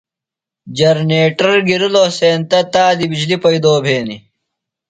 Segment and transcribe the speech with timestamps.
[0.77, 4.21] جرنیٹر گِرلوۡ سینتہ تائی دی بجلیۡ پئیدو بھینیۡ۔